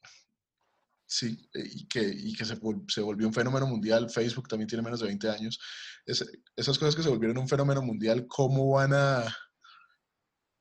Sí, 1.09 1.49
eh, 1.55 1.63
y 1.73 1.87
que, 1.89 2.03
y 2.03 2.35
que 2.35 2.45
se, 2.45 2.59
se 2.89 3.01
volvió 3.01 3.27
un 3.27 3.33
fenómeno 3.33 3.67
mundial. 3.67 4.11
Facebook 4.11 4.49
también 4.49 4.69
tiene 4.69 4.83
menos 4.83 5.01
de 5.01 5.07
20 5.07 5.31
años. 5.31 5.59
Es- 6.05 6.25
esas 6.57 6.79
cosas 6.79 6.95
que 6.97 7.03
se 7.03 7.09
volvieron 7.09 7.39
un 7.39 7.49
fenómeno 7.49 7.81
mundial, 7.81 8.27
¿cómo 8.29 8.73
van 8.73 8.93
a, 8.93 9.25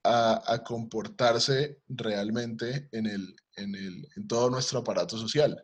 a, 0.06 0.64
comportarse 0.64 1.82
realmente 1.88 2.90
en, 2.92 3.08
el, 3.08 3.36
en, 3.56 3.76
el, 3.76 4.08
en 4.16 4.28
todo 4.28 4.50
nuestro 4.50 4.80
aparato 4.80 5.18
social? 5.18 5.62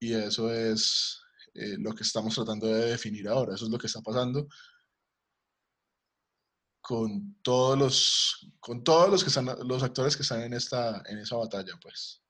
Y 0.00 0.14
eso 0.14 0.52
es 0.52 1.20
eh, 1.54 1.76
lo 1.78 1.94
que 1.94 2.02
estamos 2.02 2.34
tratando 2.34 2.66
de 2.66 2.90
definir 2.90 3.28
ahora. 3.28 3.54
Eso 3.54 3.66
es 3.66 3.70
lo 3.70 3.78
que 3.78 3.86
está 3.86 4.00
pasando 4.00 4.48
con 6.82 7.36
todos 7.42 7.78
los, 7.78 8.54
con 8.58 8.82
todos 8.82 9.08
los 9.08 9.22
que 9.22 9.28
están, 9.28 9.46
los 9.66 9.82
actores 9.82 10.16
que 10.16 10.22
están 10.22 10.42
en 10.42 10.52
esta, 10.52 11.02
en 11.06 11.18
esa 11.18 11.36
batalla, 11.36 11.72
pues. 11.80 12.22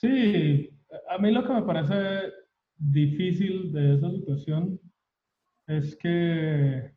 Sí, 0.00 0.70
a 1.10 1.18
mí 1.18 1.30
lo 1.30 1.46
que 1.46 1.52
me 1.52 1.62
parece 1.62 2.32
difícil 2.76 3.70
de 3.72 3.96
esa 3.96 4.10
situación 4.10 4.80
es 5.66 5.94
que 5.96 6.96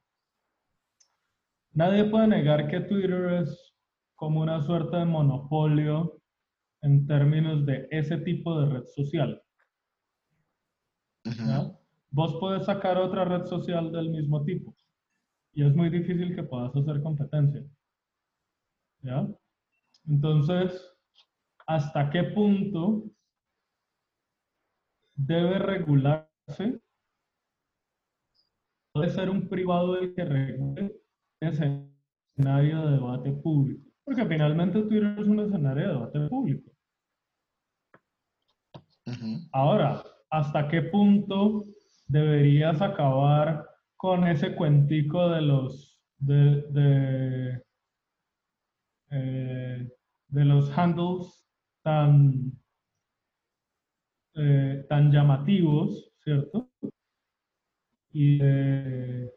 nadie 1.74 2.06
puede 2.06 2.28
negar 2.28 2.68
que 2.68 2.82
Twitter 2.82 3.42
es 3.42 3.74
como 4.16 4.42
una 4.42 4.62
suerte 4.62 4.98
de 4.98 5.06
monopolio 5.06 6.22
en 6.82 7.06
términos 7.08 7.66
de 7.66 7.88
ese 7.92 8.18
tipo 8.18 8.60
de 8.60 8.74
red 8.74 8.86
social. 8.96 9.42
Ujú. 11.26 11.48
¿ya? 11.48 11.72
Vos 12.12 12.38
puedes 12.40 12.66
sacar 12.66 12.98
otra 12.98 13.26
red 13.26 13.46
social 13.46 13.92
del 13.92 14.10
mismo 14.10 14.44
tipo 14.44 14.76
y 15.54 15.66
es 15.66 15.76
muy 15.76 15.90
difícil 15.90 16.36
que 16.36 16.44
puedas 16.44 16.76
hacer 16.76 17.02
competencia. 17.02 17.64
¿Ya? 19.02 19.28
Entonces, 20.08 20.96
¿hasta 21.68 22.10
qué 22.10 22.24
punto 22.24 23.04
debe 25.16 25.60
regularse? 25.60 26.82
Puede 28.92 29.10
ser 29.10 29.30
un 29.30 29.48
privado 29.48 29.98
el 29.98 30.14
que 30.14 30.26
regule 30.26 31.03
escenario 31.44 32.86
de 32.86 32.92
debate 32.94 33.32
público, 33.32 33.84
porque 34.04 34.26
finalmente 34.26 34.82
Twitter 34.84 35.16
es 35.20 35.28
un 35.28 35.40
escenario 35.40 35.88
de 35.88 35.94
debate 35.94 36.20
público. 36.30 36.72
Ahora, 39.52 40.04
¿hasta 40.30 40.68
qué 40.68 40.82
punto 40.84 41.66
deberías 42.08 42.82
acabar 42.82 43.66
con 43.98 44.28
ese 44.28 44.56
cuentico 44.56 45.30
de 45.30 45.42
los 45.42 46.02
de, 46.18 46.62
de, 46.72 47.64
eh, 49.12 49.90
de 50.28 50.46
los 50.46 50.70
handles 50.78 51.46
tan 51.84 52.52
eh, 54.36 54.86
tan 54.90 55.12
llamativos, 55.12 56.12
¿cierto? 56.24 56.70
Y 58.12 58.38
de- 58.40 59.33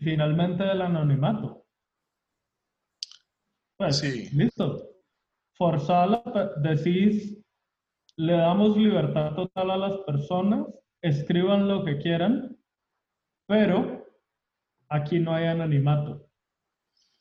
finalmente 0.00 0.64
del 0.64 0.82
anonimato. 0.82 1.66
Pues, 3.76 3.98
Sí. 3.98 4.28
listo. 4.32 4.86
Forzada, 5.54 6.22
decís, 6.62 7.38
le 8.16 8.32
damos 8.32 8.76
libertad 8.76 9.34
total 9.34 9.70
a 9.70 9.76
las 9.76 9.96
personas, 9.98 10.66
escriban 11.02 11.68
lo 11.68 11.84
que 11.84 11.98
quieran, 11.98 12.58
pero 13.46 14.06
aquí 14.88 15.18
no 15.18 15.34
hay 15.34 15.46
anonimato. 15.46 16.26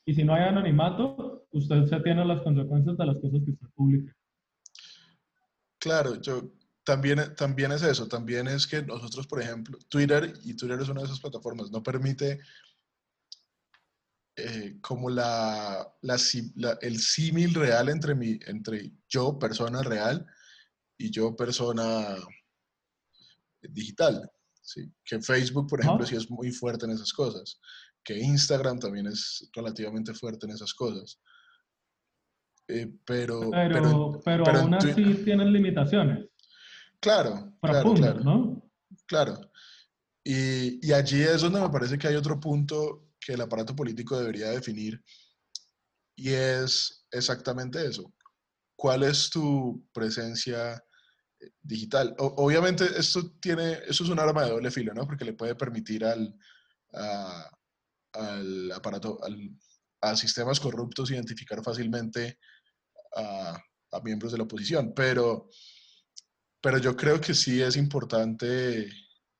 Y 0.05 0.13
si 0.13 0.23
no 0.23 0.33
hay 0.33 0.43
anonimato, 0.43 1.47
usted 1.51 1.85
se 1.85 1.99
tiene 2.01 2.25
las 2.25 2.41
consecuencias 2.41 2.97
de 2.97 3.05
las 3.05 3.15
cosas 3.17 3.41
que 3.43 3.51
usted 3.51 3.67
publica. 3.75 4.15
Claro, 5.79 6.19
yo 6.21 6.51
también, 6.83 7.19
también 7.35 7.71
es 7.71 7.83
eso, 7.83 8.07
también 8.07 8.47
es 8.47 8.65
que 8.67 8.81
nosotros, 8.81 9.27
por 9.27 9.41
ejemplo, 9.41 9.77
Twitter, 9.89 10.33
y 10.43 10.55
Twitter 10.55 10.79
es 10.81 10.89
una 10.89 11.01
de 11.01 11.07
esas 11.07 11.19
plataformas, 11.19 11.71
no 11.71 11.83
permite 11.83 12.39
eh, 14.45 14.77
como 14.81 15.09
la, 15.09 15.87
la 16.01 16.17
la- 16.55 16.77
el 16.81 16.99
símil 16.99 17.53
real 17.53 17.89
entre, 17.89 18.15
mi, 18.15 18.39
entre 18.47 18.91
yo, 19.07 19.37
persona 19.39 19.81
real, 19.83 20.25
y 20.97 21.09
yo, 21.11 21.35
persona 21.35 22.15
digital. 23.61 24.29
¿sí? 24.61 24.91
Que 25.03 25.21
Facebook, 25.21 25.67
por 25.67 25.79
ejemplo, 25.81 26.03
Ajá. 26.03 26.09
sí 26.11 26.15
es 26.15 26.29
muy 26.29 26.51
fuerte 26.51 26.85
en 26.85 26.91
esas 26.91 27.11
cosas, 27.13 27.59
que 28.03 28.17
Instagram 28.17 28.79
también 28.79 29.07
es 29.07 29.49
relativamente 29.53 30.13
fuerte 30.13 30.45
en 30.45 30.53
esas 30.53 30.73
cosas. 30.73 31.19
Eh, 32.67 32.87
pero, 33.05 33.49
pero, 33.49 33.73
Pero, 33.73 34.21
pero, 34.23 34.43
pero 34.43 34.59
aún 34.59 34.73
así 34.75 34.93
tienen 35.25 35.51
limitaciones 35.51 36.27
claro, 36.99 37.51
claro, 37.61 37.93
claro. 37.95 38.19
¿no? 38.19 38.71
Claro. 39.07 39.39
Y, 40.23 40.85
y 40.87 40.93
allí 40.93 41.21
es 41.23 41.41
donde 41.41 41.61
me 41.61 41.69
parece 41.69 41.97
que 41.97 42.07
hay 42.07 42.15
otro 42.15 42.39
punto 42.39 43.08
que 43.29 43.35
el 43.35 43.41
aparato 43.41 43.75
político 43.75 44.17
debería 44.17 44.49
definir 44.49 44.99
y 46.15 46.29
es 46.33 47.05
exactamente 47.11 47.85
eso. 47.85 48.11
¿Cuál 48.75 49.03
es 49.03 49.29
tu 49.29 49.87
presencia 49.93 50.83
eh, 51.39 51.51
digital? 51.61 52.15
Obviamente 52.17 52.85
esto 52.97 53.33
tiene, 53.39 53.73
eso 53.87 54.03
es 54.03 54.09
un 54.09 54.19
arma 54.19 54.45
de 54.45 54.49
doble 54.49 54.71
filo, 54.71 54.95
¿no? 54.95 55.05
Porque 55.05 55.25
le 55.25 55.33
puede 55.33 55.53
permitir 55.55 56.03
al, 56.05 56.35
al 58.13 58.71
aparato, 58.71 59.23
al- 59.23 59.51
a 60.01 60.15
sistemas 60.15 60.59
corruptos 60.59 61.11
identificar 61.11 61.61
fácilmente 61.63 62.39
a, 63.15 63.61
a 63.91 63.99
miembros 64.01 64.31
de 64.31 64.39
la 64.39 64.45
oposición, 64.45 64.93
pero, 64.95 65.49
pero 66.61 66.77
yo 66.79 66.95
creo 66.95 67.21
que 67.21 67.33
sí 67.33 67.61
es 67.61 67.75
importante 67.77 68.89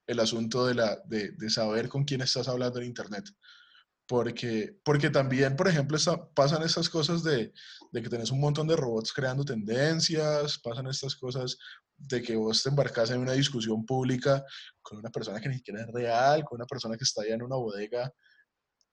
el 0.07 0.19
asunto 0.19 0.65
de, 0.65 0.75
la, 0.75 1.01
de, 1.05 1.31
de 1.31 1.49
saber 1.49 1.89
con 1.89 2.03
quién 2.03 2.21
estás 2.21 2.47
hablando 2.47 2.79
en 2.79 2.87
Internet. 2.87 3.25
Porque, 4.09 4.75
porque 4.83 5.11
también, 5.11 5.55
por 5.55 5.67
ejemplo, 5.67 5.95
pasan 6.33 6.63
estas 6.63 6.89
cosas 6.89 7.23
de, 7.23 7.53
de 7.91 8.01
que 8.01 8.09
tenés 8.09 8.31
un 8.31 8.39
montón 8.39 8.65
de 8.65 8.75
robots 8.75 9.13
creando 9.13 9.45
tendencias, 9.45 10.57
pasan 10.63 10.87
estas 10.87 11.15
cosas 11.15 11.55
de 11.95 12.23
que 12.23 12.35
vos 12.35 12.63
te 12.63 12.69
embarcas 12.69 13.11
en 13.11 13.19
una 13.19 13.33
discusión 13.33 13.85
pública 13.85 14.43
con 14.81 14.97
una 14.97 15.11
persona 15.11 15.39
que 15.39 15.49
ni 15.49 15.57
siquiera 15.57 15.81
es 15.81 15.87
real, 15.93 16.43
con 16.43 16.55
una 16.55 16.65
persona 16.65 16.97
que 16.97 17.03
está 17.03 17.21
allá 17.21 17.35
en 17.35 17.43
una 17.43 17.57
bodega 17.57 18.11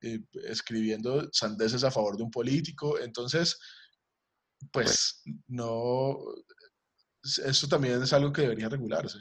eh, 0.03 0.21
escribiendo 0.45 1.27
sandeces 1.33 1.83
a 1.83 1.91
favor 1.91 2.19
de 2.19 2.23
un 2.23 2.31
político. 2.31 2.99
Entonces, 2.99 3.59
pues 4.71 5.23
no, 5.47 6.19
eso 7.23 7.69
también 7.69 8.03
es 8.03 8.13
algo 8.13 8.35
que 8.35 8.43
debería 8.43 8.69
regularse. 8.69 9.19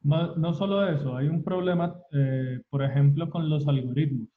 No, 0.00 0.34
no 0.36 0.54
solo 0.54 0.88
eso, 0.88 1.14
hay 1.14 1.28
un 1.28 1.44
problema, 1.44 1.94
eh, 2.10 2.62
por 2.70 2.82
ejemplo, 2.82 3.28
con 3.28 3.50
los 3.50 3.68
algoritmos. 3.68 4.33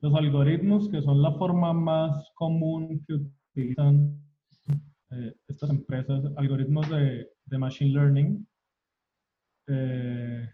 Los 0.00 0.14
algoritmos, 0.14 0.88
que 0.88 1.02
son 1.02 1.20
la 1.20 1.32
forma 1.32 1.72
más 1.72 2.30
común 2.34 3.04
que 3.06 3.14
utilizan 3.14 4.18
eh, 5.10 5.34
estas 5.48 5.70
empresas, 5.70 6.24
algoritmos 6.36 6.88
de, 6.88 7.28
de 7.44 7.58
machine 7.58 7.92
learning, 7.92 8.46
eh, 9.68 10.48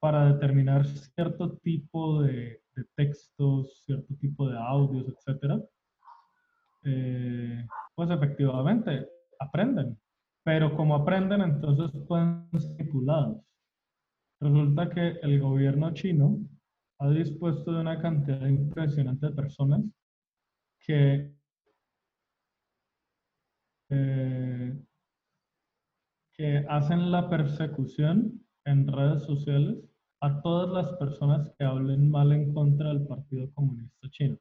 para 0.00 0.32
determinar 0.32 0.86
cierto 0.86 1.56
tipo 1.58 2.22
de, 2.22 2.60
de 2.74 2.84
textos, 2.96 3.82
cierto 3.84 4.14
tipo 4.20 4.48
de 4.48 4.58
audios, 4.58 5.06
etc. 5.08 5.62
eh, 6.84 7.66
pues 7.94 8.10
efectivamente 8.10 9.08
aprenden. 9.38 9.98
Pero 10.44 10.76
como 10.76 10.94
aprenden, 10.94 11.40
entonces 11.40 11.90
pueden 12.06 12.48
ser 12.58 12.70
manipulados. 12.72 13.42
Resulta 14.40 14.90
que 14.90 15.18
el 15.22 15.40
gobierno 15.40 15.92
chino 15.94 16.38
ha 16.98 17.10
dispuesto 17.10 17.72
de 17.72 17.80
una 17.80 18.00
cantidad 18.00 18.46
impresionante 18.46 19.26
de 19.26 19.32
personas 19.32 19.82
que 20.80 21.34
eh, 23.90 24.76
que 26.36 26.66
hacen 26.68 27.10
la 27.10 27.30
persecución 27.30 28.44
en 28.66 28.86
redes 28.86 29.22
sociales 29.22 29.78
a 30.20 30.42
todas 30.42 30.70
las 30.70 30.98
personas 30.98 31.50
que 31.56 31.64
hablen 31.64 32.10
mal 32.10 32.32
en 32.32 32.52
contra 32.52 32.88
del 32.88 33.06
Partido 33.06 33.50
Comunista 33.54 34.08
Chino. 34.10 34.38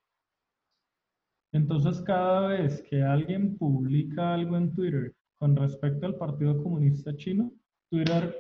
Entonces, 1.54 2.02
cada 2.02 2.48
vez 2.48 2.82
que 2.90 3.02
alguien 3.02 3.58
publica 3.58 4.34
algo 4.34 4.58
en 4.58 4.74
Twitter 4.74 5.16
con 5.38 5.56
respecto 5.56 6.06
al 6.06 6.16
Partido 6.16 6.62
Comunista 6.62 7.16
Chino, 7.16 7.52
Twitter 7.90 8.36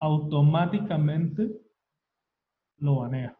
automáticamente 0.00 1.50
lo 2.78 2.96
banea. 2.96 3.38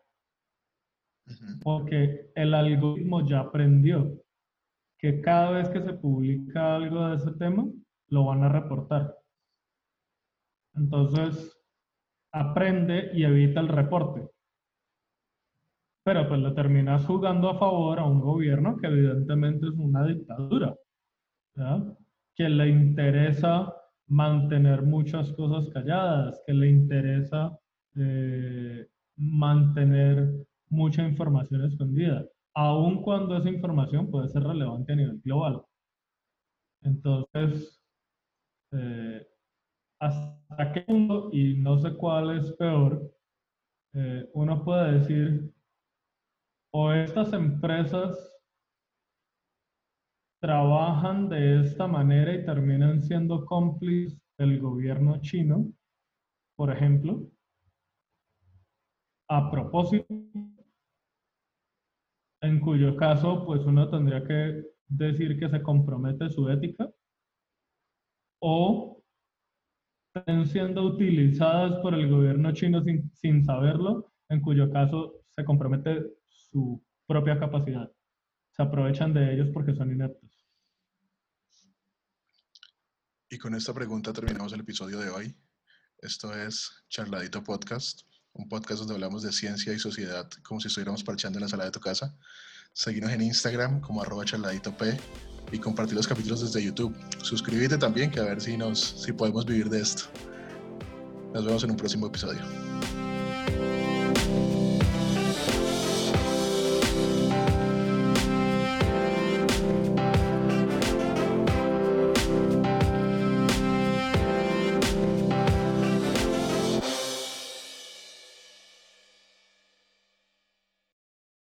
Porque 1.62 2.31
el 2.35 2.55
algoritmo 2.55 3.26
ya 3.26 3.40
aprendió 3.40 4.22
que 4.98 5.20
cada 5.20 5.50
vez 5.50 5.68
que 5.68 5.83
se 5.83 5.94
publica 5.94 6.76
algo 6.76 7.09
de 7.09 7.16
ese 7.16 7.33
tema, 7.33 7.66
lo 8.09 8.24
van 8.26 8.44
a 8.44 8.48
reportar. 8.48 9.16
Entonces, 10.74 11.59
aprende 12.33 13.11
y 13.14 13.24
evita 13.24 13.61
el 13.61 13.68
reporte. 13.68 14.28
Pero 16.05 16.28
pues 16.28 16.40
le 16.40 16.50
terminas 16.52 17.05
jugando 17.07 17.50
a 17.50 17.59
favor 17.59 17.98
a 17.98 18.05
un 18.05 18.20
gobierno 18.20 18.76
que 18.76 18.87
evidentemente 18.87 19.66
es 19.66 19.74
una 19.74 20.07
dictadura. 20.07 20.76
que 22.35 22.48
le 22.48 22.68
interesa 22.68 23.74
mantener 24.07 24.83
muchas 24.83 25.33
cosas 25.33 25.68
calladas, 25.72 26.42
que 26.46 26.55
le 26.55 26.68
interesa 26.68 27.59
eh, 27.94 28.87
mantener 29.16 30.46
mucha 30.72 31.06
información 31.06 31.64
escondida, 31.66 32.26
aun 32.54 33.02
cuando 33.02 33.37
esa 33.37 33.50
información 33.50 34.11
puede 34.11 34.28
ser 34.28 34.42
relevante 34.42 34.92
a 34.92 34.96
nivel 34.96 35.20
global. 35.22 35.62
Entonces, 36.82 37.78
eh, 38.72 39.26
¿hasta 40.00 40.72
qué 40.72 40.80
punto, 40.80 41.28
y 41.32 41.54
no 41.58 41.78
sé 41.78 41.94
cuál 41.94 42.38
es 42.38 42.52
peor, 42.52 43.14
eh, 43.94 44.28
uno 44.32 44.64
puede 44.64 44.98
decir, 44.98 45.52
o 46.72 46.90
estas 46.90 47.35
empresas 47.35 48.32
trabajan 50.40 51.28
de 51.28 51.61
esta 51.61 51.87
manera 51.87 52.35
y 52.35 52.44
terminan 52.46 53.02
siendo 53.02 53.44
cómplices 53.44 54.18
del 54.38 54.58
gobierno 54.58 55.20
chino, 55.20 55.70
por 56.56 56.72
ejemplo, 56.72 57.28
a 59.28 59.50
propósito, 59.50 60.06
en 62.42 62.61
cuyo 62.61 62.96
caso, 62.96 63.44
pues 63.46 63.62
uno 63.62 63.88
tendría 63.88 64.22
que 64.24 64.64
decir 64.88 65.38
que 65.38 65.48
se 65.48 65.62
compromete 65.62 66.28
su 66.28 66.48
ética, 66.48 66.90
o 68.40 69.02
están 70.14 70.46
siendo 70.46 70.83
utilizadas 70.83 71.81
por 71.81 71.94
el 71.94 72.11
gobierno 72.11 72.52
chino 72.52 72.83
sin, 72.83 73.11
sin 73.14 73.44
saberlo, 73.44 74.12
en 74.28 74.40
cuyo 74.40 74.70
caso 74.70 75.22
se 75.31 75.44
compromete 75.44 76.05
su 76.28 76.85
propia 77.07 77.38
capacidad. 77.38 77.90
Se 78.50 78.62
aprovechan 78.62 79.14
de 79.14 79.33
ellos 79.33 79.48
porque 79.55 79.74
son 79.74 79.92
ineptos. 79.92 80.46
Y 83.31 83.38
con 83.38 83.55
esta 83.55 83.72
pregunta 83.72 84.12
terminamos 84.12 84.52
el 84.52 84.61
episodio 84.61 84.98
de 84.98 85.09
hoy. 85.09 85.35
Esto 85.98 86.35
es 86.35 86.85
Charladito 86.88 87.42
Podcast, 87.42 88.02
un 88.35 88.49
podcast 88.49 88.81
donde 88.81 88.95
hablamos 88.95 89.23
de 89.23 89.33
ciencia 89.33 89.73
y 89.73 89.79
sociedad 89.79 90.29
como 90.42 90.61
si 90.61 90.68
estuviéramos 90.68 91.05
parchando 91.05 91.38
en 91.38 91.42
la 91.42 91.49
sala 91.49 91.64
de 91.64 91.71
tu 91.71 91.81
casa. 91.81 92.14
Seguimos 92.73 93.11
en 93.11 93.23
Instagram 93.23 93.81
como 93.81 94.01
arroba 94.01 94.25
charladito 94.25 94.77
P 94.77 94.99
y 95.53 95.59
compartir 95.59 95.95
los 95.95 96.07
capítulos 96.07 96.40
desde 96.40 96.64
YouTube. 96.64 96.97
Suscríbete 97.23 97.77
también 97.77 98.11
que 98.11 98.21
a 98.21 98.25
ver 98.25 98.40
si, 98.40 98.57
nos, 98.57 98.81
si 98.81 99.12
podemos 99.12 99.45
vivir 99.45 99.68
de 99.68 99.81
esto. 99.81 100.05
Nos 101.35 101.45
vemos 101.45 101.64
en 101.64 101.71
un 101.73 101.77
próximo 101.77 102.07
episodio. 102.07 102.40